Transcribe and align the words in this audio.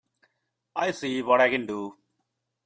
I'll 0.75 0.93
see 0.93 1.21
what 1.21 1.41
I 1.41 1.51
can 1.51 1.67
do. 1.67 1.95